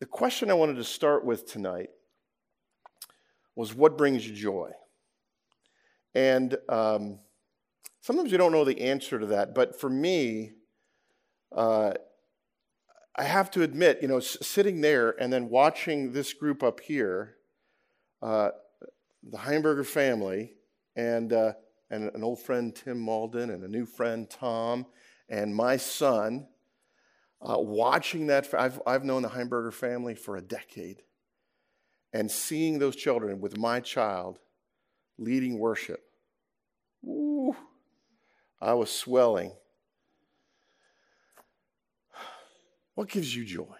the 0.00 0.06
question 0.06 0.50
I 0.50 0.54
wanted 0.54 0.76
to 0.76 0.84
start 0.84 1.24
with 1.24 1.50
tonight 1.50 1.88
was 3.54 3.74
what 3.74 3.96
brings 3.96 4.26
you 4.26 4.34
joy? 4.34 4.70
And 6.14 6.56
um, 6.68 7.18
sometimes 8.02 8.30
you 8.30 8.38
don't 8.38 8.52
know 8.52 8.64
the 8.64 8.80
answer 8.82 9.18
to 9.18 9.26
that, 9.26 9.54
but 9.54 9.80
for 9.80 9.88
me, 9.88 10.52
uh, 11.54 11.92
I 13.16 13.24
have 13.24 13.50
to 13.52 13.62
admit, 13.62 14.00
you 14.02 14.08
know, 14.08 14.20
sitting 14.20 14.82
there 14.82 15.14
and 15.18 15.32
then 15.32 15.48
watching 15.48 16.12
this 16.12 16.34
group 16.34 16.62
up 16.62 16.80
here, 16.80 17.36
uh, 18.20 18.50
the 19.22 19.38
Heimberger 19.38 19.86
family, 19.86 20.52
and, 20.96 21.32
uh, 21.32 21.52
and 21.90 22.10
an 22.14 22.22
old 22.22 22.40
friend, 22.42 22.74
Tim 22.74 22.98
Malden, 22.98 23.50
and 23.50 23.64
a 23.64 23.68
new 23.68 23.86
friend, 23.86 24.28
Tom, 24.28 24.86
and 25.30 25.54
my 25.54 25.78
son, 25.78 26.46
uh, 27.40 27.58
watching 27.58 28.28
that, 28.28 28.52
I've, 28.54 28.80
I've 28.86 29.04
known 29.04 29.22
the 29.22 29.28
Heimberger 29.28 29.72
family 29.72 30.14
for 30.14 30.36
a 30.36 30.42
decade, 30.42 31.02
and 32.12 32.30
seeing 32.30 32.78
those 32.78 32.96
children 32.96 33.40
with 33.40 33.58
my 33.58 33.80
child 33.80 34.38
leading 35.18 35.58
worship, 35.58 36.02
I 38.60 38.74
was 38.74 38.90
swelling 38.90 39.52
What 42.96 43.10
gives 43.10 43.36
you 43.36 43.44
joy? 43.44 43.76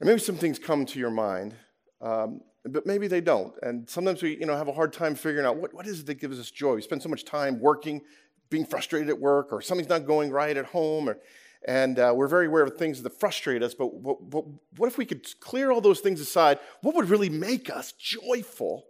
And 0.00 0.08
maybe 0.08 0.20
some 0.20 0.36
things 0.36 0.58
come 0.58 0.84
to 0.86 0.98
your 0.98 1.10
mind, 1.10 1.54
um, 2.00 2.40
but 2.64 2.86
maybe 2.86 3.06
they 3.06 3.20
don't. 3.20 3.54
And 3.62 3.88
sometimes 3.88 4.20
we, 4.20 4.36
you 4.36 4.46
know, 4.46 4.56
have 4.56 4.66
a 4.66 4.72
hard 4.72 4.92
time 4.92 5.14
figuring 5.14 5.46
out 5.46 5.56
what, 5.56 5.72
what 5.72 5.86
is 5.86 6.00
it 6.00 6.06
that 6.06 6.20
gives 6.20 6.40
us 6.40 6.50
joy. 6.50 6.74
We 6.74 6.82
spend 6.82 7.02
so 7.02 7.08
much 7.08 7.24
time 7.24 7.60
working, 7.60 8.02
being 8.50 8.66
frustrated 8.66 9.08
at 9.08 9.18
work, 9.18 9.52
or 9.52 9.62
something's 9.62 9.88
not 9.88 10.06
going 10.06 10.30
right 10.30 10.56
at 10.56 10.66
home, 10.66 11.08
or, 11.08 11.18
and 11.66 11.98
uh, 11.98 12.12
we're 12.14 12.28
very 12.28 12.46
aware 12.46 12.64
of 12.64 12.76
things 12.76 13.02
that 13.02 13.20
frustrate 13.20 13.62
us. 13.62 13.74
But, 13.74 14.02
but, 14.02 14.16
but 14.28 14.44
what 14.76 14.88
if 14.88 14.98
we 14.98 15.06
could 15.06 15.26
clear 15.40 15.70
all 15.70 15.80
those 15.80 16.00
things 16.00 16.20
aside? 16.20 16.58
What 16.82 16.94
would 16.96 17.08
really 17.08 17.30
make 17.30 17.70
us 17.70 17.92
joyful? 17.92 18.86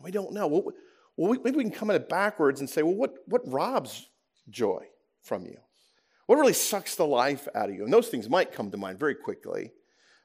We 0.00 0.10
don't 0.10 0.32
know. 0.32 0.46
Well, 0.46 0.72
well, 1.16 1.36
maybe 1.44 1.56
we 1.56 1.64
can 1.64 1.72
come 1.72 1.90
at 1.90 1.96
it 1.96 2.08
backwards 2.08 2.60
and 2.60 2.68
say, 2.68 2.82
well, 2.82 2.94
what, 2.94 3.14
what 3.26 3.42
robs 3.46 4.08
joy 4.48 4.86
from 5.22 5.46
you? 5.46 5.58
What 6.26 6.36
really 6.36 6.52
sucks 6.52 6.96
the 6.96 7.06
life 7.06 7.48
out 7.54 7.68
of 7.68 7.74
you? 7.74 7.84
And 7.84 7.92
those 7.92 8.08
things 8.08 8.28
might 8.28 8.52
come 8.52 8.70
to 8.70 8.76
mind 8.76 8.98
very 8.98 9.14
quickly. 9.14 9.72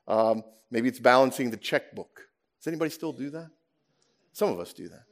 Um, 0.08 0.44
maybe 0.72 0.88
it's 0.88 1.00
balancing 1.00 1.52
the 1.52 1.58
checkbook. 1.58 2.22
Does 2.60 2.68
anybody 2.68 2.90
still 2.92 3.14
do 3.14 3.30
that? 3.32 3.50
Some 4.32 4.50
of 4.50 4.60
us 4.60 4.74
do 4.74 4.88
that. 4.90 5.04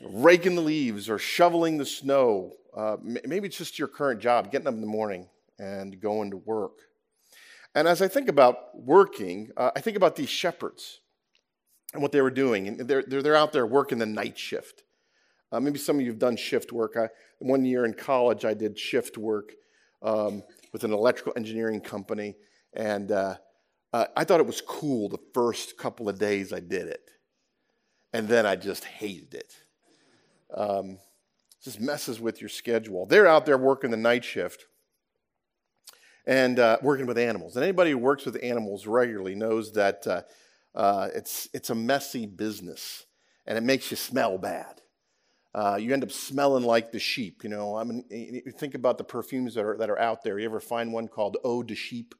Raking 0.00 0.54
the 0.54 0.62
leaves 0.62 1.08
or 1.08 1.18
shoveling 1.18 1.78
the 1.78 1.86
snow. 1.86 2.52
Uh, 2.76 2.96
maybe 3.02 3.48
it's 3.48 3.58
just 3.58 3.78
your 3.78 3.88
current 3.88 4.20
job, 4.20 4.52
getting 4.52 4.66
up 4.68 4.74
in 4.74 4.80
the 4.80 4.86
morning 4.86 5.28
and 5.58 6.00
going 6.00 6.30
to 6.30 6.36
work. 6.36 6.78
And 7.74 7.88
as 7.88 8.00
I 8.00 8.08
think 8.08 8.28
about 8.28 8.78
working, 8.78 9.50
uh, 9.56 9.70
I 9.74 9.80
think 9.80 9.96
about 9.96 10.16
these 10.16 10.28
shepherds 10.28 11.00
and 11.92 12.02
what 12.02 12.12
they 12.12 12.20
were 12.20 12.30
doing. 12.30 12.68
And 12.68 12.80
they're, 12.80 13.02
they're, 13.02 13.22
they're 13.22 13.36
out 13.36 13.52
there 13.52 13.66
working 13.66 13.98
the 13.98 14.06
night 14.06 14.38
shift. 14.38 14.84
Uh, 15.50 15.60
maybe 15.60 15.78
some 15.78 15.96
of 15.96 16.02
you 16.02 16.08
have 16.08 16.18
done 16.18 16.36
shift 16.36 16.72
work. 16.72 16.94
I, 16.96 17.08
one 17.38 17.64
year 17.64 17.84
in 17.84 17.94
college, 17.94 18.44
I 18.44 18.54
did 18.54 18.78
shift 18.78 19.16
work 19.16 19.52
um, 20.02 20.42
with 20.72 20.84
an 20.84 20.92
electrical 20.92 21.32
engineering 21.36 21.80
company, 21.80 22.36
and 22.74 23.10
uh, 23.10 23.36
uh, 23.92 24.06
I 24.16 24.24
thought 24.24 24.40
it 24.40 24.46
was 24.46 24.60
cool 24.60 25.08
the 25.08 25.18
first 25.32 25.78
couple 25.78 26.08
of 26.08 26.18
days 26.18 26.52
I 26.52 26.60
did 26.60 26.88
it, 26.88 27.10
and 28.12 28.28
then 28.28 28.46
I 28.46 28.56
just 28.56 28.84
hated 28.84 29.34
it. 29.34 29.54
Um, 30.54 30.98
just 31.62 31.80
messes 31.80 32.20
with 32.20 32.40
your 32.40 32.48
schedule. 32.48 33.06
They're 33.06 33.26
out 33.26 33.44
there 33.46 33.58
working 33.58 33.90
the 33.90 33.96
night 33.96 34.24
shift 34.24 34.66
and 36.26 36.58
uh, 36.58 36.78
working 36.82 37.06
with 37.06 37.18
animals. 37.18 37.56
And 37.56 37.64
anybody 37.64 37.90
who 37.90 37.98
works 37.98 38.24
with 38.24 38.38
animals 38.42 38.86
regularly 38.86 39.34
knows 39.34 39.72
that 39.72 40.06
uh, 40.06 40.22
uh, 40.74 41.08
it's, 41.14 41.48
it's 41.52 41.70
a 41.70 41.74
messy 41.74 42.26
business 42.26 43.06
and 43.46 43.58
it 43.58 43.62
makes 43.62 43.90
you 43.90 43.96
smell 43.96 44.38
bad. 44.38 44.82
Uh, 45.54 45.76
you 45.80 45.92
end 45.92 46.04
up 46.04 46.12
smelling 46.12 46.62
like 46.62 46.92
the 46.92 46.98
sheep. 46.98 47.42
You 47.42 47.48
know, 47.48 47.74
I 47.74 47.82
mean, 47.82 48.04
think 48.58 48.74
about 48.74 48.98
the 48.98 49.04
perfumes 49.04 49.54
that 49.54 49.64
are, 49.64 49.76
that 49.78 49.90
are 49.90 49.98
out 49.98 50.22
there. 50.22 50.38
You 50.38 50.44
ever 50.44 50.60
find 50.60 50.92
one 50.92 51.08
called 51.08 51.38
Eau 51.42 51.62
de 51.62 51.74
Sheep? 51.74 52.14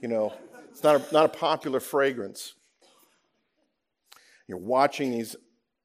You 0.00 0.08
know, 0.08 0.32
it's 0.70 0.82
not 0.82 0.96
a, 0.96 1.12
not 1.12 1.26
a 1.26 1.28
popular 1.28 1.80
fragrance. 1.80 2.54
You're 4.46 4.58
watching 4.58 5.10
these, 5.10 5.36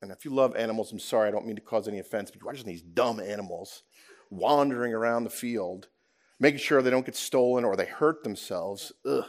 and 0.01 0.11
if 0.11 0.25
you 0.25 0.31
love 0.31 0.55
animals, 0.55 0.91
I'm 0.91 0.99
sorry, 0.99 1.27
I 1.27 1.31
don't 1.31 1.45
mean 1.45 1.55
to 1.55 1.61
cause 1.61 1.87
any 1.87 1.99
offense, 1.99 2.31
but 2.31 2.39
you're 2.39 2.51
watching 2.51 2.65
these 2.65 2.81
dumb 2.81 3.19
animals 3.19 3.83
wandering 4.29 4.93
around 4.93 5.23
the 5.23 5.29
field, 5.29 5.87
making 6.39 6.59
sure 6.59 6.81
they 6.81 6.89
don't 6.89 7.05
get 7.05 7.15
stolen 7.15 7.63
or 7.63 7.75
they 7.75 7.85
hurt 7.85 8.23
themselves. 8.23 8.91
Ugh. 9.05 9.25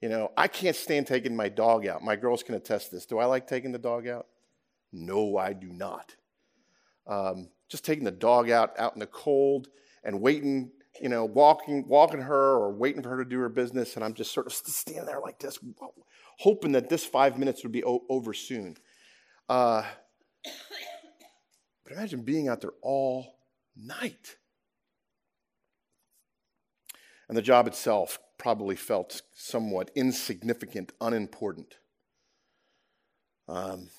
You 0.00 0.08
know, 0.08 0.32
I 0.36 0.48
can't 0.48 0.74
stand 0.74 1.06
taking 1.06 1.36
my 1.36 1.48
dog 1.48 1.86
out. 1.86 2.02
My 2.02 2.16
girls 2.16 2.42
can 2.42 2.56
attest 2.56 2.90
this. 2.90 3.06
Do 3.06 3.18
I 3.18 3.24
like 3.26 3.46
taking 3.46 3.70
the 3.70 3.78
dog 3.78 4.08
out? 4.08 4.26
No, 4.92 5.36
I 5.36 5.52
do 5.52 5.68
not 5.68 6.16
um, 7.06 7.48
just 7.68 7.84
taking 7.84 8.04
the 8.04 8.10
dog 8.10 8.50
out 8.50 8.78
out 8.78 8.94
in 8.94 9.00
the 9.00 9.06
cold 9.06 9.68
and 10.04 10.20
waiting, 10.20 10.70
you 11.00 11.08
know, 11.08 11.24
walking 11.24 11.86
walking 11.88 12.20
her 12.20 12.56
or 12.56 12.72
waiting 12.72 13.02
for 13.02 13.10
her 13.10 13.24
to 13.24 13.28
do 13.28 13.38
her 13.40 13.48
business, 13.48 13.96
and 13.96 14.04
I'm 14.04 14.14
just 14.14 14.32
sort 14.32 14.46
of 14.46 14.52
standing 14.52 15.06
there 15.06 15.20
like 15.20 15.38
this, 15.38 15.58
hoping 16.38 16.72
that 16.72 16.88
this 16.88 17.04
five 17.04 17.38
minutes 17.38 17.62
would 17.62 17.72
be 17.72 17.84
o- 17.84 18.04
over 18.08 18.32
soon. 18.34 18.76
Uh, 19.52 19.84
but 21.84 21.92
imagine 21.92 22.22
being 22.22 22.48
out 22.48 22.62
there 22.62 22.72
all 22.80 23.34
night. 23.76 24.36
And 27.28 27.36
the 27.36 27.42
job 27.42 27.66
itself 27.66 28.18
probably 28.38 28.76
felt 28.76 29.20
somewhat 29.34 29.90
insignificant, 29.94 30.92
unimportant. 31.02 31.74
Um, 33.46 33.90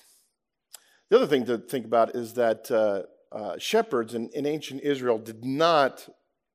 the 1.08 1.18
other 1.18 1.28
thing 1.28 1.44
to 1.46 1.58
think 1.58 1.86
about 1.86 2.16
is 2.16 2.34
that 2.34 2.68
uh, 2.72 3.02
uh, 3.30 3.56
shepherds 3.56 4.12
in, 4.12 4.30
in, 4.30 4.46
ancient 4.46 4.82
Israel 4.82 5.18
did 5.18 5.44
not 5.44 6.08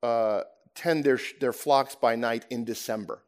uh, 0.04 0.42
tend 0.76 1.06
their, 1.06 1.22
their 1.40 1.54
flocks 1.54 1.96
by 1.96 2.18
night 2.18 2.46
in 2.50 2.66
December. 2.66 3.24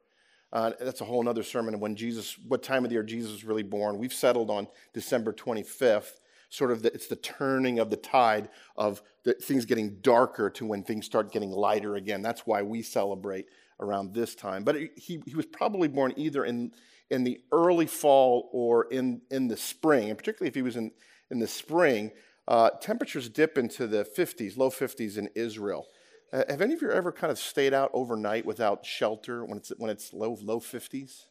Uh, 0.54 0.72
that's 0.80 1.02
a 1.02 1.06
whole 1.06 1.28
other 1.28 1.44
sermon 1.44 1.80
when 1.80 1.96
Jesus, 1.96 2.38
what 2.48 2.62
time 2.62 2.84
of 2.84 2.90
the 2.90 2.96
year 2.96 3.04
Jesus 3.04 3.32
was 3.32 3.44
really 3.46 3.64
born. 3.64 3.98
We've 3.98 4.14
settled 4.14 4.50
on 4.50 4.68
December 4.94 5.32
25th. 5.34 6.20
Sort 6.50 6.72
of, 6.72 6.82
the, 6.82 6.94
it's 6.94 7.08
the 7.08 7.16
turning 7.16 7.80
of 7.80 7.90
the 7.90 7.96
tide 7.96 8.50
of 8.76 9.02
the, 9.24 9.34
things 9.34 9.66
getting 9.66 9.96
darker 10.02 10.50
to 10.50 10.66
when 10.66 10.84
things 10.84 11.06
start 11.06 11.32
getting 11.32 11.52
lighter 11.52 11.96
again. 11.96 12.22
That's 12.22 12.46
why 12.46 12.62
we 12.62 12.82
celebrate 12.82 13.46
around 13.80 14.14
this 14.14 14.36
time. 14.36 14.66
But 14.66 14.76
he, 14.76 15.22
he 15.26 15.36
was 15.36 15.46
probably 15.46 15.88
born 15.88 16.14
either 16.18 16.44
in, 16.44 16.74
in 17.10 17.24
the 17.24 17.40
early 17.54 17.88
fall 17.88 18.50
or 18.52 18.86
in, 18.92 19.22
in 19.32 19.48
the 19.48 19.56
spring, 19.56 20.10
and 20.10 20.18
particularly 20.18 20.50
if 20.50 20.56
he 20.56 20.62
was 20.62 20.76
in, 20.76 20.92
in 21.30 21.40
the 21.40 21.48
spring, 21.48 22.12
uh, 22.48 22.70
temperatures 22.82 23.30
dip 23.30 23.58
into 23.58 23.88
the 23.88 24.04
50s, 24.04 24.58
low 24.58 24.70
50s 24.70 25.18
in 25.18 25.30
Israel. 25.36 25.88
Uh, 26.34 26.44
have 26.48 26.62
any 26.62 26.74
of 26.74 26.82
you 26.82 26.90
ever 26.90 27.12
kind 27.12 27.30
of 27.30 27.38
stayed 27.38 27.74
out 27.74 27.92
overnight 27.94 28.46
without 28.46 28.86
shelter 28.86 29.44
when 29.44 29.58
it's, 29.58 29.72
when 29.78 29.90
it's 29.90 30.14
low, 30.14 30.38
low 30.42 30.60
50s? 30.60 31.26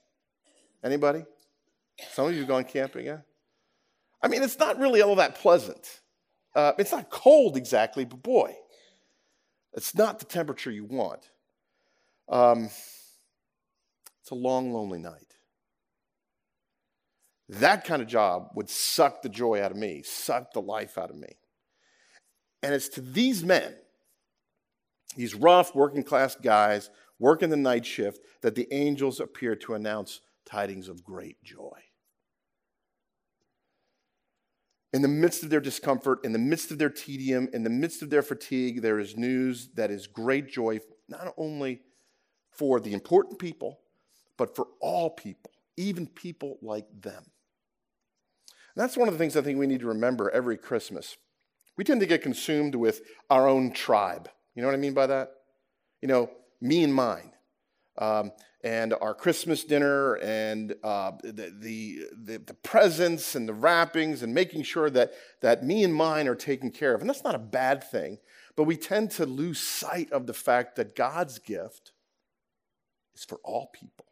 Anybody? 0.85 1.25
Some 2.13 2.27
of 2.27 2.33
you 2.33 2.41
have 2.41 2.49
gone 2.49 2.65
camping, 2.65 3.07
yeah? 3.07 3.19
I 4.23 4.29
mean, 4.29 4.43
it's 4.43 4.59
not 4.59 4.79
really 4.79 5.01
all 5.01 5.17
that 5.17 5.37
pleasant. 5.37 6.01
Uh, 6.55 6.73
it's 6.79 6.93
not 6.93 7.09
cold 7.09 7.57
exactly, 7.57 8.05
but 8.05 8.23
boy, 8.23 8.55
it's 9.73 9.95
not 9.95 10.19
the 10.19 10.25
temperature 10.27 10.71
you 10.71 10.85
want. 10.85 11.31
Um, 12.29 12.65
it's 14.21 14.31
a 14.31 14.35
long, 14.35 14.73
lonely 14.73 14.99
night. 14.99 15.35
That 17.49 17.85
kind 17.85 18.03
of 18.03 18.09
job 18.09 18.51
would 18.55 18.69
suck 18.69 19.23
the 19.23 19.29
joy 19.29 19.63
out 19.63 19.71
of 19.71 19.77
me, 19.77 20.03
suck 20.05 20.53
the 20.53 20.63
life 20.63 20.99
out 20.99 21.11
of 21.11 21.17
me. 21.17 21.37
And 22.63 22.75
it's 22.75 22.89
to 22.91 23.01
these 23.01 23.43
men, 23.43 23.75
these 25.17 25.35
rough 25.35 25.75
working 25.75 26.03
class 26.03 26.37
guys 26.37 26.91
working 27.21 27.51
the 27.51 27.57
night 27.57 27.85
shift, 27.85 28.21
that 28.41 28.55
the 28.55 28.67
angels 28.73 29.21
appear 29.21 29.55
to 29.55 29.75
announce 29.75 30.21
tidings 30.47 30.89
of 30.89 31.05
great 31.05 31.41
joy. 31.45 31.79
In 34.93 35.03
the 35.03 35.09
midst 35.09 35.45
of 35.45 35.51
their 35.51 35.61
discomfort, 35.61 36.25
in 36.25 36.33
the 36.33 36.39
midst 36.39 36.73
of 36.73 36.79
their 36.79 36.91
tedium, 36.91 37.49
in 37.53 37.63
the 37.63 37.71
midst 37.71 38.03
of 38.03 38.11
their 38.11 38.23
fatigue, 38.23 38.83
there 38.83 38.99
is 38.99 39.17
news 39.17 39.69
that 39.75 39.91
is 39.91 40.09
great 40.09 40.49
joy, 40.49 40.81
not 41.09 41.33
only 41.37 41.83
for 42.51 42.81
the 42.81 42.93
important 42.93 43.39
people, 43.39 43.79
but 44.37 44.57
for 44.57 44.67
all 44.81 45.11
people, 45.11 45.53
even 45.77 46.07
people 46.07 46.59
like 46.63 46.87
them. 47.03 47.23
And 48.75 48.83
that's 48.83 48.97
one 48.97 49.07
of 49.07 49.15
the 49.15 49.19
things 49.19 49.37
I 49.37 49.43
think 49.43 49.59
we 49.59 49.67
need 49.67 49.81
to 49.81 49.87
remember 49.87 50.31
every 50.31 50.57
Christmas. 50.57 51.17
We 51.77 51.85
tend 51.85 52.01
to 52.01 52.07
get 52.07 52.23
consumed 52.23 52.75
with 52.75 53.03
our 53.29 53.47
own 53.47 53.73
tribe. 53.73 54.29
You 54.55 54.63
know 54.63 54.69
what 54.69 54.75
I 54.75 54.79
mean 54.79 54.95
by 54.95 55.07
that? 55.07 55.33
You 56.03 56.09
know, 56.09 56.31
me 56.61 56.83
and 56.83 56.95
mine. 56.95 57.33
Um, 57.99 58.33
and 58.63 58.95
our 59.01 59.15
Christmas 59.15 59.65
dinner 59.65 60.15
and 60.17 60.75
uh, 60.85 61.13
the, 61.23 61.53
the, 61.59 62.07
the, 62.15 62.37
the, 62.39 62.55
presents 62.55 63.35
and 63.35 63.49
the 63.49 63.55
wrappings 63.55 64.23
and 64.23 64.35
making 64.35 64.63
sure 64.63 64.91
that, 64.91 65.13
that 65.41 65.65
me 65.65 65.83
and 65.83 65.95
mine 65.95 66.29
are 66.29 66.35
taken 66.35 66.71
care 66.71 66.95
of. 66.95 67.01
And 67.01 67.09
that's 67.09 67.25
not 67.25 67.35
a 67.35 67.39
bad 67.39 67.83
thing, 67.83 68.19
but 68.57 68.65
we 68.65 68.77
tend 68.77 69.11
to 69.13 69.27
lose 69.27 69.61
sight 69.61 70.13
of 70.13 70.27
the 70.27 70.35
fact 70.35 70.77
that 70.77 70.95
God's 70.95 71.39
gift 71.39 71.93
is 73.15 73.25
for 73.25 73.39
all 73.45 73.71
people. 73.73 74.07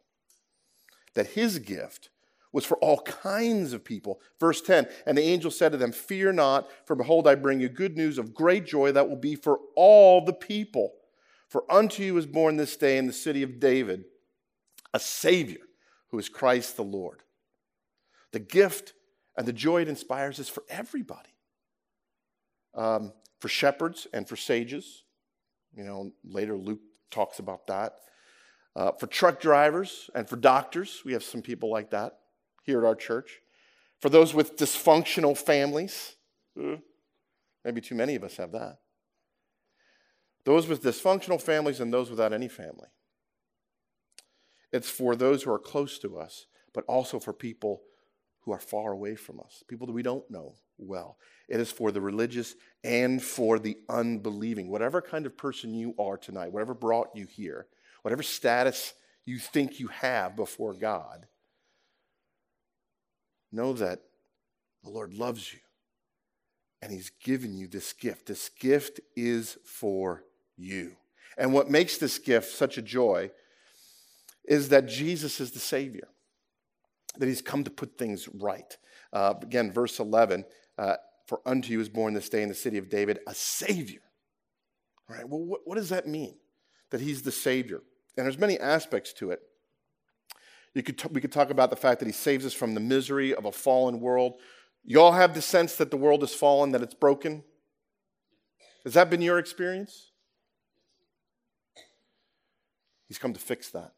That 1.13 1.27
his 1.27 1.59
gift 1.59 2.09
was 2.51 2.65
for 2.65 2.77
all 2.77 3.01
kinds 3.01 3.73
of 3.73 3.83
people. 3.83 4.19
Verse 4.39 4.61
10 4.61 4.87
And 5.05 5.17
the 5.17 5.23
angel 5.23 5.51
said 5.51 5.71
to 5.71 5.77
them, 5.77 5.91
Fear 5.91 6.33
not, 6.33 6.69
for 6.85 6.95
behold, 6.95 7.27
I 7.27 7.35
bring 7.35 7.59
you 7.59 7.69
good 7.69 7.95
news 7.95 8.17
of 8.17 8.33
great 8.33 8.65
joy 8.65 8.91
that 8.91 9.07
will 9.07 9.15
be 9.15 9.35
for 9.35 9.59
all 9.75 10.23
the 10.23 10.33
people. 10.33 10.93
For 11.47 11.63
unto 11.71 12.03
you 12.03 12.17
is 12.17 12.25
born 12.25 12.57
this 12.57 12.75
day 12.75 12.97
in 12.97 13.07
the 13.07 13.13
city 13.13 13.43
of 13.43 13.59
David 13.59 14.05
a 14.93 14.99
Savior 14.99 15.61
who 16.09 16.17
is 16.17 16.29
Christ 16.29 16.75
the 16.75 16.83
Lord. 16.83 17.21
The 18.31 18.39
gift 18.39 18.93
and 19.37 19.47
the 19.47 19.53
joy 19.53 19.81
it 19.81 19.87
inspires 19.87 20.39
is 20.39 20.49
for 20.49 20.63
everybody. 20.69 21.29
Um, 22.73 23.13
for 23.39 23.47
shepherds 23.47 24.07
and 24.13 24.27
for 24.27 24.35
sages. 24.35 25.03
You 25.75 25.83
know, 25.83 26.11
later 26.23 26.57
Luke 26.57 26.81
talks 27.11 27.39
about 27.39 27.67
that. 27.67 27.97
Uh, 28.75 28.91
for 28.93 29.07
truck 29.07 29.39
drivers 29.39 30.09
and 30.15 30.27
for 30.27 30.35
doctors, 30.35 31.01
we 31.05 31.13
have 31.13 31.23
some 31.23 31.41
people 31.41 31.71
like 31.71 31.91
that 31.91 32.19
here 32.69 32.79
at 32.79 32.87
our 32.87 32.95
church. 32.95 33.41
For 33.99 34.09
those 34.09 34.33
with 34.33 34.55
dysfunctional 34.55 35.35
families, 35.35 36.15
maybe 37.65 37.81
too 37.81 37.95
many 37.95 38.15
of 38.15 38.23
us 38.23 38.37
have 38.37 38.51
that. 38.51 38.77
Those 40.45 40.67
with 40.67 40.83
dysfunctional 40.83 41.41
families 41.41 41.79
and 41.79 41.91
those 41.91 42.09
without 42.09 42.31
any 42.31 42.47
family. 42.47 42.87
It's 44.71 44.89
for 44.89 45.15
those 45.15 45.43
who 45.43 45.51
are 45.51 45.59
close 45.59 45.97
to 45.99 46.19
us, 46.19 46.45
but 46.73 46.85
also 46.85 47.19
for 47.19 47.33
people 47.33 47.81
who 48.41 48.51
are 48.51 48.59
far 48.59 48.91
away 48.91 49.15
from 49.15 49.39
us, 49.39 49.63
people 49.67 49.87
that 49.87 49.93
we 49.93 50.03
don't 50.03 50.29
know 50.29 50.53
well. 50.77 51.17
It 51.47 51.59
is 51.59 51.71
for 51.71 51.91
the 51.91 52.01
religious 52.01 52.55
and 52.83 53.21
for 53.21 53.57
the 53.57 53.77
unbelieving. 53.89 54.69
Whatever 54.69 55.01
kind 55.01 55.25
of 55.25 55.35
person 55.35 55.73
you 55.73 55.95
are 55.97 56.17
tonight, 56.17 56.51
whatever 56.53 56.75
brought 56.75 57.09
you 57.15 57.25
here, 57.25 57.67
whatever 58.03 58.23
status 58.23 58.93
you 59.25 59.39
think 59.39 59.79
you 59.79 59.87
have 59.87 60.35
before 60.35 60.73
God, 60.73 61.25
know 63.51 63.73
that 63.73 64.01
the 64.83 64.89
Lord 64.89 65.13
loves 65.13 65.53
you 65.53 65.59
and 66.81 66.91
He's 66.91 67.11
given 67.23 67.57
you 67.57 67.67
this 67.67 67.93
gift. 67.93 68.27
This 68.27 68.49
gift 68.49 68.99
is 69.15 69.57
for 69.65 70.23
you. 70.57 70.95
And 71.37 71.53
what 71.53 71.69
makes 71.69 71.97
this 71.97 72.19
gift 72.19 72.51
such 72.51 72.77
a 72.77 72.81
joy 72.81 73.31
is 74.45 74.69
that 74.69 74.87
Jesus 74.87 75.39
is 75.39 75.51
the 75.51 75.59
Savior, 75.59 76.07
that 77.17 77.27
He's 77.27 77.41
come 77.41 77.63
to 77.63 77.71
put 77.71 77.97
things 77.97 78.27
right. 78.33 78.77
Uh, 79.11 79.33
again, 79.41 79.71
verse 79.71 79.99
11 79.99 80.45
uh, 80.77 80.95
For 81.27 81.41
unto 81.45 81.71
you 81.71 81.79
is 81.79 81.89
born 81.89 82.13
this 82.13 82.29
day 82.29 82.43
in 82.43 82.49
the 82.49 82.55
city 82.55 82.77
of 82.77 82.89
David 82.89 83.19
a 83.27 83.33
Savior. 83.33 84.01
All 85.09 85.15
right, 85.15 85.27
well, 85.27 85.41
what, 85.41 85.61
what 85.65 85.75
does 85.75 85.89
that 85.89 86.07
mean? 86.07 86.35
That 86.91 87.01
He's 87.01 87.21
the 87.21 87.31
Savior. 87.31 87.81
And 88.17 88.25
there's 88.25 88.37
many 88.37 88.59
aspects 88.59 89.13
to 89.13 89.31
it. 89.31 89.39
Could 90.75 90.97
t- 90.97 91.09
we 91.11 91.19
could 91.21 91.31
talk 91.31 91.49
about 91.49 91.69
the 91.69 91.75
fact 91.75 91.99
that 91.99 92.05
he 92.05 92.11
saves 92.11 92.45
us 92.45 92.53
from 92.53 92.73
the 92.73 92.79
misery 92.79 93.33
of 93.33 93.45
a 93.45 93.51
fallen 93.51 93.99
world. 93.99 94.39
You 94.83 95.01
all 95.01 95.11
have 95.11 95.33
the 95.33 95.41
sense 95.41 95.75
that 95.75 95.91
the 95.91 95.97
world 95.97 96.23
is 96.23 96.33
fallen, 96.33 96.71
that 96.71 96.81
it's 96.81 96.93
broken? 96.93 97.43
Has 98.83 98.93
that 98.93 99.09
been 99.09 99.21
your 99.21 99.39
experience? 99.39 100.11
He's 103.07 103.17
come 103.17 103.33
to 103.33 103.39
fix 103.39 103.71
that. 103.71 103.93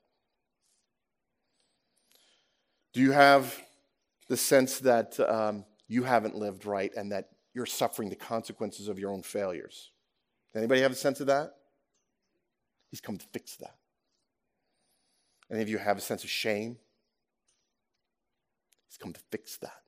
Do 2.93 3.01
you 3.01 3.11
have 3.11 3.61
the 4.27 4.37
sense 4.37 4.79
that 4.79 5.19
um, 5.19 5.65
you 5.87 6.03
haven't 6.03 6.35
lived 6.35 6.65
right 6.65 6.91
and 6.95 7.11
that 7.11 7.29
you're 7.53 7.65
suffering 7.65 8.09
the 8.09 8.15
consequences 8.15 8.87
of 8.87 8.97
your 8.97 9.11
own 9.11 9.21
failures? 9.21 9.91
Anybody 10.55 10.81
have 10.81 10.91
a 10.91 10.95
sense 10.95 11.19
of 11.19 11.27
that? 11.27 11.53
He's 12.89 13.01
come 13.01 13.17
to 13.17 13.25
fix 13.27 13.55
that. 13.57 13.75
Any 15.51 15.61
of 15.61 15.69
you 15.69 15.77
have 15.77 15.97
a 15.97 16.01
sense 16.01 16.23
of 16.23 16.29
shame? 16.29 16.77
He's 18.87 18.97
come 18.97 19.13
to 19.13 19.19
fix 19.31 19.57
that. 19.57 19.81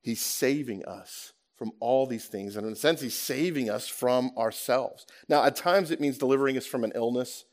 He's 0.00 0.20
saving 0.20 0.84
us 0.84 1.32
from 1.56 1.72
all 1.80 2.06
these 2.06 2.26
things. 2.26 2.56
And 2.56 2.66
in 2.66 2.72
a 2.72 2.76
sense, 2.76 3.00
He's 3.00 3.14
saving 3.14 3.68
us 3.68 3.88
from 3.88 4.30
ourselves. 4.36 5.06
Now, 5.28 5.44
at 5.44 5.56
times, 5.56 5.90
it 5.90 6.00
means 6.00 6.18
delivering 6.18 6.56
us 6.56 6.66
from 6.66 6.84
an 6.84 6.92
illness 6.94 7.44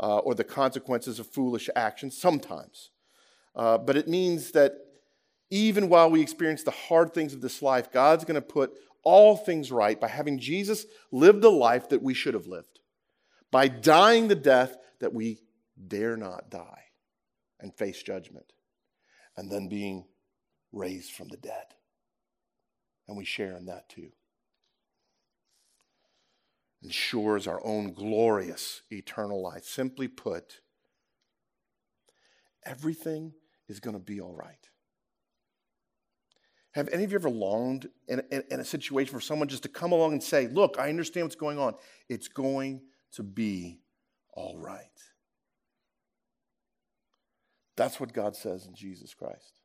uh, 0.00 0.18
or 0.18 0.34
the 0.34 0.44
consequences 0.44 1.18
of 1.18 1.26
foolish 1.26 1.68
actions, 1.76 2.16
sometimes. 2.16 2.90
Uh, 3.54 3.78
but 3.78 3.96
it 3.96 4.08
means 4.08 4.52
that 4.52 4.74
even 5.50 5.88
while 5.88 6.10
we 6.10 6.20
experience 6.20 6.62
the 6.62 6.70
hard 6.70 7.12
things 7.12 7.34
of 7.34 7.40
this 7.40 7.60
life, 7.60 7.92
God's 7.92 8.24
going 8.24 8.34
to 8.36 8.40
put 8.40 8.72
all 9.02 9.36
things 9.36 9.70
right 9.70 10.00
by 10.00 10.08
having 10.08 10.38
Jesus 10.38 10.86
live 11.10 11.40
the 11.40 11.50
life 11.50 11.88
that 11.90 12.02
we 12.02 12.14
should 12.14 12.34
have 12.34 12.46
lived, 12.46 12.79
by 13.50 13.68
dying 13.68 14.28
the 14.28 14.34
death 14.34 14.76
that 15.00 15.12
we 15.12 15.40
dare 15.88 16.16
not 16.16 16.50
die 16.50 16.84
and 17.60 17.74
face 17.74 18.02
judgment, 18.02 18.52
and 19.36 19.50
then 19.50 19.68
being 19.68 20.04
raised 20.72 21.12
from 21.12 21.28
the 21.28 21.36
dead. 21.36 21.74
And 23.08 23.16
we 23.16 23.24
share 23.24 23.56
in 23.56 23.66
that 23.66 23.88
too. 23.88 24.10
Ensures 26.82 27.46
our 27.46 27.60
own 27.64 27.92
glorious 27.92 28.82
eternal 28.90 29.42
life. 29.42 29.64
Simply 29.64 30.08
put, 30.08 30.60
everything 32.64 33.32
is 33.68 33.80
going 33.80 33.96
to 33.96 34.02
be 34.02 34.20
all 34.20 34.34
right. 34.34 34.68
Have 36.72 36.88
any 36.92 37.04
of 37.04 37.10
you 37.10 37.18
ever 37.18 37.28
longed 37.28 37.88
in, 38.06 38.22
in, 38.30 38.44
in, 38.50 38.60
a 38.60 38.64
situation 38.64 39.12
for 39.12 39.20
someone 39.20 39.48
just 39.48 39.64
to 39.64 39.68
come 39.68 39.90
along 39.90 40.12
and 40.12 40.22
say, 40.22 40.46
Look, 40.46 40.76
I 40.78 40.88
understand 40.88 41.26
what's 41.26 41.34
going 41.34 41.58
on. 41.58 41.74
It's 42.08 42.28
going 42.28 42.80
to 43.14 43.22
be 43.22 43.80
all 44.32 44.58
right. 44.58 44.84
That's 47.76 47.98
what 47.98 48.12
God 48.12 48.36
says 48.36 48.66
in 48.66 48.74
Jesus 48.74 49.14
Christ. 49.14 49.60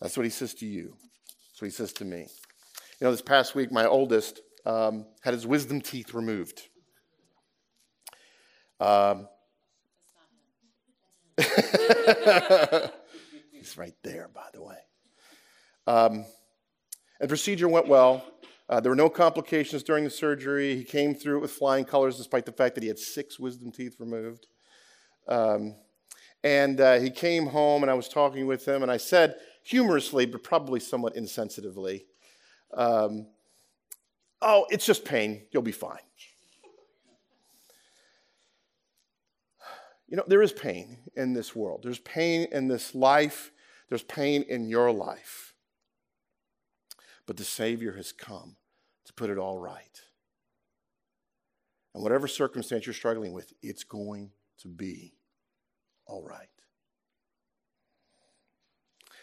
That's 0.00 0.16
what 0.16 0.24
He 0.24 0.30
says 0.30 0.54
to 0.54 0.66
you. 0.66 0.94
That's 1.48 1.62
what 1.62 1.66
He 1.66 1.72
says 1.72 1.92
to 1.94 2.04
me. 2.04 2.26
You 3.00 3.06
know, 3.06 3.10
this 3.10 3.22
past 3.22 3.54
week, 3.54 3.72
my 3.72 3.86
oldest 3.86 4.40
um, 4.66 5.06
had 5.22 5.34
his 5.34 5.46
wisdom 5.46 5.80
teeth 5.80 6.12
removed. 6.14 6.62
Um, 8.78 9.28
he's 13.52 13.76
right 13.76 13.94
there, 14.02 14.28
by 14.34 14.46
the 14.52 14.62
way. 14.62 14.78
Um, 15.86 16.24
and 17.20 17.28
procedure 17.28 17.68
went 17.68 17.88
well. 17.88 18.24
Uh, 18.70 18.80
there 18.80 18.90
were 18.90 18.96
no 18.96 19.10
complications 19.10 19.82
during 19.82 20.04
the 20.04 20.10
surgery. 20.10 20.76
He 20.76 20.84
came 20.84 21.14
through 21.14 21.38
it 21.38 21.40
with 21.40 21.50
flying 21.50 21.84
colors, 21.84 22.16
despite 22.16 22.46
the 22.46 22.52
fact 22.52 22.76
that 22.76 22.82
he 22.82 22.88
had 22.88 22.98
six 22.98 23.38
wisdom 23.38 23.70
teeth 23.70 23.96
removed. 23.98 24.46
Um, 25.28 25.74
and 26.42 26.80
uh, 26.80 27.00
he 27.00 27.10
came 27.10 27.46
home, 27.46 27.82
and 27.82 27.90
I 27.90 27.94
was 27.94 28.08
talking 28.08 28.46
with 28.46 28.66
him, 28.66 28.82
and 28.82 28.90
I 28.90 28.96
said, 28.96 29.34
humorously, 29.64 30.24
but 30.24 30.42
probably 30.42 30.80
somewhat 30.80 31.16
insensitively, 31.16 32.04
um, 32.72 33.26
Oh, 34.42 34.66
it's 34.70 34.86
just 34.86 35.04
pain. 35.04 35.42
You'll 35.50 35.62
be 35.62 35.72
fine. 35.72 35.98
You 40.08 40.16
know, 40.16 40.24
there 40.26 40.42
is 40.42 40.52
pain 40.52 40.98
in 41.14 41.34
this 41.34 41.54
world, 41.54 41.82
there's 41.84 42.00
pain 42.00 42.48
in 42.50 42.66
this 42.66 42.96
life, 42.96 43.52
there's 43.88 44.02
pain 44.02 44.42
in 44.42 44.68
your 44.68 44.90
life. 44.90 45.49
But 47.30 47.36
the 47.36 47.44
Savior 47.44 47.92
has 47.92 48.10
come 48.10 48.56
to 49.04 49.12
put 49.12 49.30
it 49.30 49.38
all 49.38 49.56
right. 49.56 50.00
And 51.94 52.02
whatever 52.02 52.26
circumstance 52.26 52.86
you're 52.86 52.92
struggling 52.92 53.32
with, 53.32 53.52
it's 53.62 53.84
going 53.84 54.32
to 54.62 54.66
be 54.66 55.14
all 56.06 56.24
right. 56.24 56.48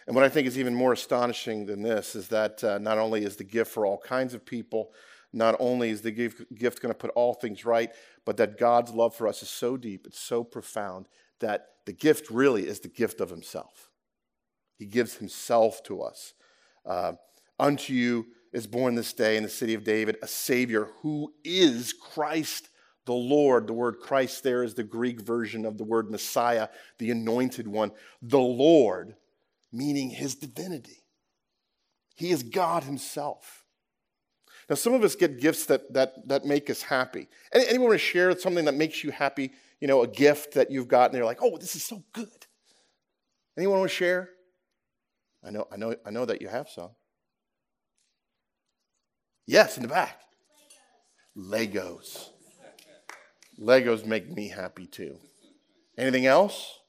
And 0.05 0.15
what 0.15 0.23
I 0.23 0.29
think 0.29 0.47
is 0.47 0.57
even 0.57 0.73
more 0.73 0.93
astonishing 0.93 1.65
than 1.65 1.81
this 1.81 2.15
is 2.15 2.29
that 2.29 2.63
uh, 2.63 2.77
not 2.77 2.97
only 2.97 3.25
is 3.25 3.35
the 3.35 3.43
gift 3.43 3.73
for 3.73 3.85
all 3.85 3.97
kinds 3.97 4.33
of 4.33 4.45
people, 4.45 4.93
not 5.33 5.57
only 5.59 5.89
is 5.89 6.01
the 6.01 6.11
gift, 6.11 6.81
going 6.81 6.93
to 6.93 6.97
put 6.97 7.11
all 7.13 7.33
things 7.33 7.65
right, 7.65 7.91
but 8.23 8.37
that 8.37 8.57
God's 8.57 8.93
love 8.93 9.15
for 9.15 9.27
us 9.27 9.41
is 9.43 9.49
so 9.49 9.75
deep, 9.75 10.07
it's 10.07 10.21
so 10.21 10.45
profound, 10.45 11.09
that 11.41 11.71
the 11.85 11.91
gift 11.91 12.31
really 12.31 12.69
is 12.69 12.79
the 12.79 12.87
gift 12.87 13.19
of 13.19 13.29
Himself. 13.29 13.89
He 14.77 14.85
gives 14.85 15.15
Himself 15.15 15.83
to 15.83 16.03
us. 16.03 16.35
Uh, 16.85 17.11
Unto 17.59 17.93
you 17.93 18.27
is 18.53 18.67
born 18.67 18.95
this 18.95 19.13
day 19.13 19.37
in 19.37 19.43
the 19.43 19.49
city 19.49 19.73
of 19.73 19.83
David 19.83 20.17
a 20.21 20.27
Savior 20.27 20.89
who 21.01 21.33
is 21.43 21.93
Christ 21.93 22.69
the 23.05 23.13
Lord. 23.13 23.67
The 23.67 23.73
word 23.73 23.99
Christ 23.99 24.43
there 24.43 24.63
is 24.63 24.75
the 24.75 24.83
Greek 24.83 25.21
version 25.21 25.65
of 25.65 25.77
the 25.77 25.83
word 25.83 26.11
Messiah, 26.11 26.67
the 26.99 27.09
anointed 27.09 27.67
one. 27.67 27.91
The 28.21 28.39
Lord, 28.39 29.15
meaning 29.71 30.11
his 30.11 30.35
divinity. 30.35 31.03
He 32.15 32.31
is 32.31 32.43
God 32.43 32.83
himself. 32.83 33.63
Now, 34.69 34.75
some 34.75 34.93
of 34.93 35.03
us 35.03 35.15
get 35.15 35.39
gifts 35.39 35.65
that, 35.67 35.93
that, 35.93 36.27
that 36.27 36.45
make 36.45 36.69
us 36.69 36.81
happy. 36.81 37.29
Any, 37.53 37.67
anyone 37.67 37.89
want 37.89 37.99
to 38.01 38.05
share 38.05 38.37
something 38.37 38.65
that 38.65 38.73
makes 38.73 39.03
you 39.03 39.11
happy? 39.11 39.51
You 39.79 39.87
know, 39.87 40.01
a 40.01 40.07
gift 40.07 40.55
that 40.55 40.69
you've 40.69 40.89
gotten, 40.89 41.15
you're 41.15 41.25
like, 41.25 41.41
oh, 41.41 41.57
this 41.57 41.75
is 41.75 41.83
so 41.83 42.03
good. 42.11 42.45
Anyone 43.57 43.79
want 43.79 43.89
to 43.89 43.95
share? 43.95 44.29
I 45.43 45.51
know, 45.51 45.67
I 45.71 45.77
know, 45.77 45.95
I 46.05 46.09
know 46.09 46.25
that 46.25 46.41
you 46.41 46.49
have 46.49 46.67
some. 46.69 46.89
Yes, 49.47 49.77
in 49.77 49.83
the 49.83 49.89
back. 49.89 50.19
Legos. 51.35 52.29
Legos. 53.59 54.05
Make 54.05 54.29
me 54.29 54.49
happy 54.49 54.85
too. 54.85 55.17
Anything 55.97 56.25
else? 56.25 56.79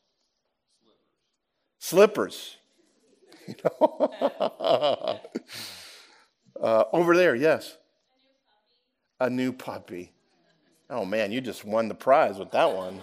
Slippers. 1.78 2.56
You 3.46 3.54
know? 3.80 5.20
uh, 6.60 6.84
over 6.92 7.16
there, 7.16 7.34
yes. 7.34 7.76
A 9.20 9.30
new 9.30 9.52
puppy. 9.52 10.12
Oh 10.90 11.04
man, 11.04 11.32
you 11.32 11.40
just 11.40 11.64
won 11.64 11.88
the 11.88 11.94
prize 11.94 12.38
with 12.38 12.50
that 12.50 12.74
one. 12.74 13.00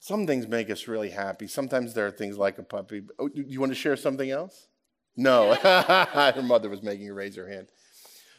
Some 0.00 0.26
things 0.26 0.46
make 0.46 0.70
us 0.70 0.88
really 0.88 1.10
happy. 1.10 1.46
Sometimes 1.46 1.94
there 1.94 2.06
are 2.06 2.12
things 2.12 2.36
like 2.38 2.58
a 2.58 2.62
puppy. 2.62 3.02
Oh, 3.18 3.28
do 3.28 3.44
you 3.46 3.60
want 3.60 3.72
to 3.72 3.76
share 3.76 3.96
something 3.96 4.30
else? 4.30 4.68
No. 5.16 5.54
her 5.54 6.42
mother 6.42 6.68
was 6.68 6.82
making 6.82 7.06
her 7.06 7.14
raise 7.14 7.36
her 7.36 7.48
hand. 7.48 7.68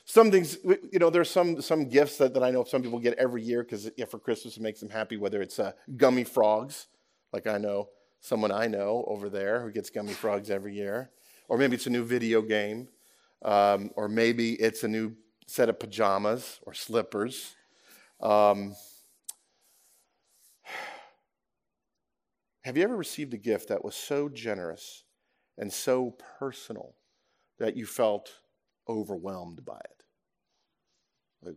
Some 0.10 0.32
things, 0.32 0.58
you 0.64 1.00
know, 1.00 1.10
there's 1.10 1.30
some, 1.30 1.62
some 1.62 1.90
gifts 1.90 2.18
that, 2.20 2.34
that 2.34 2.42
I 2.42 2.50
know 2.50 2.64
some 2.64 2.82
people 2.82 2.98
get 2.98 3.18
every 3.18 3.44
year 3.44 3.62
because 3.62 3.92
yeah, 3.98 4.06
for 4.06 4.18
Christmas 4.20 4.56
it 4.56 4.64
makes 4.64 4.80
them 4.80 4.90
happy, 4.90 5.18
whether 5.18 5.42
it's 5.42 5.60
uh, 5.60 5.74
gummy 5.98 6.24
frogs, 6.24 6.88
like 7.34 7.46
I 7.46 7.58
know 7.58 7.90
someone 8.22 8.50
I 8.50 8.68
know 8.68 9.04
over 9.06 9.30
there 9.30 9.62
who 9.62 9.70
gets 9.70 9.90
gummy 9.90 10.14
frogs 10.14 10.50
every 10.50 10.74
year, 10.74 11.12
or 11.50 11.58
maybe 11.58 11.76
it's 11.76 11.88
a 11.88 11.90
new 11.90 12.06
video 12.06 12.42
game, 12.42 12.88
um, 13.44 13.92
or 13.98 14.08
maybe 14.08 14.54
it's 14.54 14.86
a 14.86 14.88
new 14.88 15.12
set 15.46 15.68
of 15.68 15.78
pajamas 15.78 16.62
or 16.64 16.74
slippers. 16.74 17.58
Um, 18.22 18.76
have 22.64 22.78
you 22.78 22.84
ever 22.84 22.96
received 22.96 23.34
a 23.34 23.38
gift 23.38 23.68
that 23.68 23.84
was 23.84 23.94
so 23.94 24.30
generous 24.30 25.04
and 25.58 25.72
so 25.72 26.16
personal 26.40 26.96
that 27.60 27.76
you 27.76 27.86
felt 27.86 28.32
overwhelmed 28.88 29.66
by 29.66 29.80
it? 29.84 29.97
Like, 31.42 31.56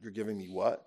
you're 0.00 0.10
giving 0.10 0.38
me 0.38 0.48
what? 0.48 0.86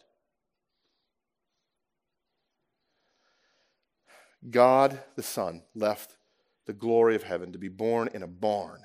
God 4.50 5.02
the 5.16 5.24
Son 5.24 5.64
left 5.74 6.18
the 6.66 6.74
glory 6.74 7.16
of 7.16 7.24
heaven 7.24 7.52
to 7.52 7.58
be 7.58 7.70
born 7.70 8.10
in 8.14 8.24
a 8.24 8.28
barn 8.28 8.82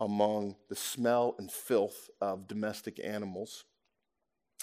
among 0.00 0.56
the 0.68 0.76
smell 0.76 1.34
and 1.38 1.50
filth 1.50 2.08
of 2.20 2.48
domestic 2.48 3.00
animals. 3.02 3.64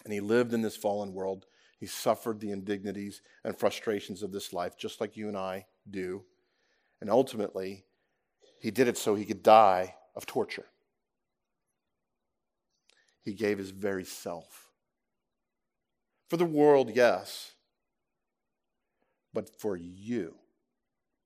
And 0.03 0.13
he 0.13 0.19
lived 0.19 0.53
in 0.53 0.61
this 0.61 0.75
fallen 0.75 1.13
world. 1.13 1.45
He 1.79 1.85
suffered 1.85 2.39
the 2.39 2.51
indignities 2.51 3.21
and 3.43 3.57
frustrations 3.57 4.23
of 4.23 4.31
this 4.31 4.53
life, 4.53 4.77
just 4.77 5.01
like 5.01 5.17
you 5.17 5.27
and 5.27 5.37
I 5.37 5.65
do. 5.89 6.23
And 6.99 7.09
ultimately, 7.09 7.85
he 8.59 8.71
did 8.71 8.87
it 8.87 8.97
so 8.97 9.15
he 9.15 9.25
could 9.25 9.43
die 9.43 9.95
of 10.15 10.25
torture. 10.25 10.65
He 13.23 13.33
gave 13.33 13.57
his 13.57 13.71
very 13.71 14.03
self. 14.03 14.71
For 16.29 16.37
the 16.37 16.45
world, 16.45 16.91
yes, 16.95 17.51
but 19.33 19.49
for 19.59 19.75
you 19.75 20.35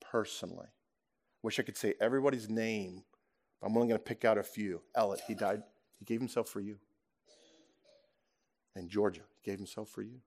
personally. 0.01 0.67
I 0.67 1.41
Wish 1.43 1.59
I 1.59 1.63
could 1.63 1.77
say 1.77 1.93
everybody's 2.01 2.49
name, 2.49 3.03
but 3.61 3.67
I'm 3.67 3.75
only 3.77 3.87
going 3.87 3.99
to 3.99 4.03
pick 4.03 4.25
out 4.25 4.37
a 4.37 4.43
few. 4.43 4.81
Elliot, 4.95 5.21
he 5.27 5.35
died, 5.35 5.61
he 5.99 6.05
gave 6.05 6.19
himself 6.19 6.49
for 6.49 6.59
you. 6.59 6.77
And 8.75 8.89
Georgia, 8.89 9.21
he 9.41 9.51
gave 9.51 9.59
himself 9.59 9.89
for 9.89 10.01
you. 10.01 10.19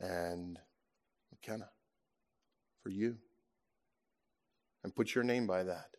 And 0.00 0.58
McKenna, 1.30 1.68
for 2.82 2.88
you. 2.88 3.18
And 4.82 4.94
put 4.94 5.14
your 5.14 5.24
name 5.24 5.46
by 5.46 5.64
that. 5.64 5.97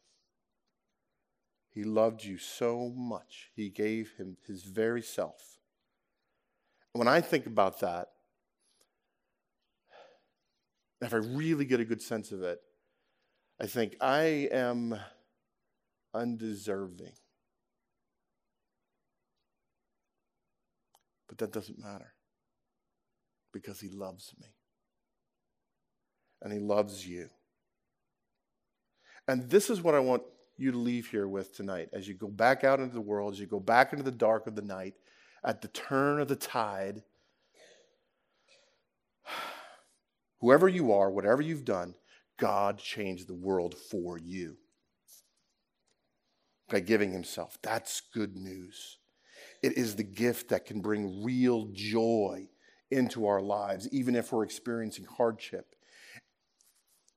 He 1.79 1.86
loved 1.86 2.25
you 2.25 2.38
so 2.38 2.91
much, 2.93 3.51
he 3.55 3.69
gave 3.69 4.12
him 4.17 4.36
his 4.45 4.63
very 4.63 5.01
self. 5.01 5.59
When 6.91 7.07
I 7.07 7.21
think 7.21 7.45
about 7.45 7.79
that, 7.79 8.09
if 11.00 11.13
I 11.13 11.17
really 11.17 11.63
get 11.63 11.79
a 11.79 11.86
good 11.86 12.01
sense 12.01 12.33
of 12.33 12.41
it, 12.41 12.59
I 13.62 13.67
think 13.67 13.95
I 14.01 14.50
am 14.51 15.00
undeserving. 16.13 17.13
But 21.29 21.38
that 21.38 21.53
doesn't 21.53 21.79
matter 21.79 22.12
because 23.53 23.79
He 23.79 23.88
loves 23.88 24.33
me. 24.38 24.48
And 26.41 26.51
He 26.51 26.59
loves 26.59 27.07
you. 27.07 27.29
And 29.29 29.50
this 29.50 29.69
is 29.69 29.81
what 29.81 29.95
I 29.95 30.00
want 30.00 30.24
you 30.59 30.71
to 30.71 30.77
leave 30.77 31.07
here 31.07 31.27
with 31.27 31.55
tonight 31.55 31.89
as 31.93 32.07
you 32.07 32.13
go 32.13 32.27
back 32.27 32.63
out 32.63 32.79
into 32.79 32.93
the 32.93 33.01
world, 33.01 33.33
as 33.33 33.39
you 33.39 33.47
go 33.47 33.59
back 33.59 33.93
into 33.93 34.03
the 34.03 34.11
dark 34.11 34.47
of 34.47 34.55
the 34.55 34.61
night, 34.61 34.95
at 35.43 35.61
the 35.61 35.67
turn 35.69 36.19
of 36.19 36.27
the 36.27 36.35
tide 36.35 37.03
Whoever 40.41 40.67
you 40.67 40.91
are, 40.91 41.09
whatever 41.09 41.41
you've 41.41 41.65
done, 41.65 41.95
God 42.37 42.77
changed 42.77 43.27
the 43.27 43.33
world 43.33 43.75
for 43.75 44.17
you 44.17 44.57
by 46.69 46.79
giving 46.79 47.11
Himself. 47.11 47.57
That's 47.61 48.01
good 48.13 48.35
news. 48.35 48.97
It 49.61 49.77
is 49.77 49.95
the 49.95 50.03
gift 50.03 50.49
that 50.49 50.65
can 50.65 50.81
bring 50.81 51.23
real 51.23 51.67
joy 51.73 52.49
into 52.91 53.27
our 53.27 53.41
lives, 53.41 53.87
even 53.91 54.15
if 54.15 54.31
we're 54.31 54.43
experiencing 54.43 55.05
hardship. 55.05 55.75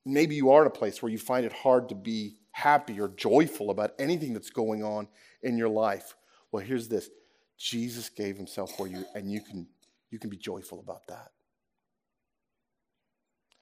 Maybe 0.04 0.34
you 0.34 0.50
are 0.50 0.62
in 0.62 0.66
a 0.66 0.70
place 0.70 1.00
where 1.00 1.12
you 1.12 1.18
find 1.18 1.46
it 1.46 1.52
hard 1.52 1.88
to 1.90 1.94
be 1.94 2.38
happy 2.52 3.00
or 3.00 3.08
joyful 3.08 3.70
about 3.70 3.92
anything 3.98 4.32
that's 4.32 4.50
going 4.50 4.82
on 4.84 5.08
in 5.42 5.56
your 5.56 5.68
life. 5.68 6.14
Well, 6.50 6.64
here's 6.64 6.88
this 6.88 7.10
Jesus 7.58 8.08
gave 8.08 8.36
Himself 8.36 8.76
for 8.76 8.86
you, 8.86 9.04
and 9.14 9.30
you 9.30 9.40
can, 9.40 9.66
you 10.10 10.18
can 10.18 10.30
be 10.30 10.36
joyful 10.36 10.80
about 10.80 11.06
that. 11.08 11.32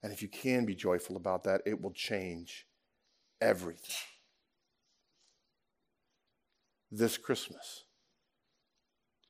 And 0.03 0.13
if 0.13 0.23
you 0.23 0.29
can 0.29 0.65
be 0.65 0.75
joyful 0.75 1.17
about 1.17 1.45
that, 1.45 1.63
it 1.67 1.81
will 1.81 1.93
change 1.93 2.67
everything. 3.41 3.95
This 6.91 7.19
Christmas, 7.19 7.85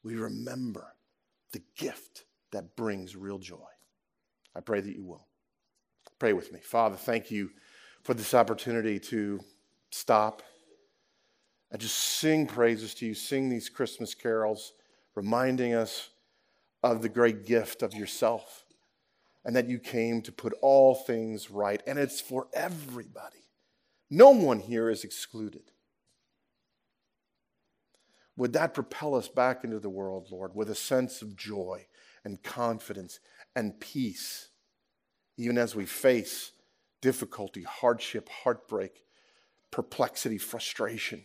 we 0.02 0.14
remember 0.14 0.94
the 1.52 1.62
gift 1.76 2.24
that 2.52 2.76
brings 2.76 3.16
real 3.16 3.38
joy. 3.38 3.56
I 4.54 4.60
pray 4.60 4.80
that 4.80 4.94
you 4.94 5.04
will. 5.04 5.26
Pray 6.18 6.32
with 6.32 6.52
me. 6.52 6.60
Father, 6.60 6.96
thank 6.96 7.30
you 7.30 7.50
for 8.02 8.14
this 8.14 8.34
opportunity 8.34 8.98
to 8.98 9.40
stop 9.90 10.42
and 11.70 11.80
just 11.80 11.96
sing 11.96 12.46
praises 12.46 12.94
to 12.94 13.06
you, 13.06 13.14
sing 13.14 13.48
these 13.48 13.68
Christmas 13.68 14.14
carols, 14.14 14.72
reminding 15.14 15.74
us 15.74 16.10
of 16.82 17.02
the 17.02 17.08
great 17.08 17.46
gift 17.46 17.82
of 17.82 17.94
yourself 17.94 18.64
and 19.44 19.54
that 19.56 19.68
you 19.68 19.78
came 19.78 20.22
to 20.22 20.32
put 20.32 20.54
all 20.60 20.94
things 20.94 21.50
right. 21.50 21.82
And 21.86 21.98
it's 21.98 22.20
for 22.20 22.48
everybody. 22.52 23.36
No 24.10 24.30
one 24.30 24.58
here 24.58 24.90
is 24.90 25.04
excluded. 25.04 25.70
Would 28.36 28.52
that 28.54 28.74
propel 28.74 29.14
us 29.14 29.28
back 29.28 29.64
into 29.64 29.78
the 29.78 29.90
world, 29.90 30.28
Lord, 30.30 30.54
with 30.54 30.70
a 30.70 30.74
sense 30.74 31.22
of 31.22 31.36
joy 31.36 31.86
and 32.24 32.42
confidence 32.42 33.20
and 33.54 33.78
peace, 33.78 34.48
even 35.36 35.58
as 35.58 35.74
we 35.74 35.86
face 35.86 36.52
difficulty, 37.00 37.62
hardship, 37.62 38.28
heartbreak, 38.28 39.04
perplexity, 39.70 40.38
frustration, 40.38 41.24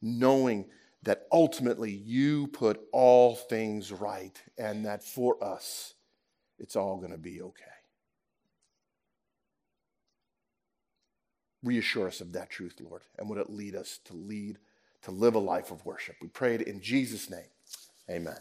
knowing 0.00 0.66
that 1.02 1.26
ultimately 1.32 1.90
you 1.90 2.46
put 2.48 2.80
all 2.92 3.34
things 3.34 3.92
right 3.92 4.42
and 4.58 4.84
that 4.84 5.02
for 5.02 5.42
us, 5.42 5.94
it's 6.58 6.76
all 6.76 6.98
going 6.98 7.12
to 7.12 7.18
be 7.18 7.40
okay. 7.40 7.64
Reassure 11.62 12.08
us 12.08 12.20
of 12.20 12.32
that 12.32 12.50
truth, 12.50 12.74
Lord, 12.80 13.02
and 13.18 13.28
would 13.28 13.38
it 13.38 13.50
lead 13.50 13.74
us 13.74 13.98
to 14.06 14.14
lead, 14.14 14.58
to 15.02 15.10
live 15.10 15.34
a 15.34 15.38
life 15.38 15.70
of 15.70 15.84
worship? 15.84 16.16
We 16.20 16.28
pray 16.28 16.54
it 16.54 16.62
in 16.62 16.80
Jesus' 16.80 17.30
name. 17.30 17.48
Amen. 18.08 18.38